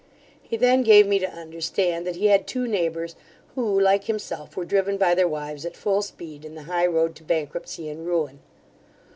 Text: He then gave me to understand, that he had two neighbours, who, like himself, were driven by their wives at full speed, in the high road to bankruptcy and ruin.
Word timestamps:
He 0.41 0.57
then 0.57 0.81
gave 0.81 1.05
me 1.05 1.19
to 1.19 1.29
understand, 1.29 2.07
that 2.07 2.15
he 2.15 2.25
had 2.25 2.47
two 2.47 2.67
neighbours, 2.67 3.15
who, 3.53 3.79
like 3.79 4.05
himself, 4.05 4.57
were 4.57 4.65
driven 4.65 4.97
by 4.97 5.13
their 5.13 5.27
wives 5.27 5.63
at 5.63 5.77
full 5.77 6.01
speed, 6.01 6.43
in 6.43 6.55
the 6.55 6.63
high 6.63 6.87
road 6.87 7.13
to 7.17 7.23
bankruptcy 7.23 7.87
and 7.87 8.03
ruin. 8.03 8.39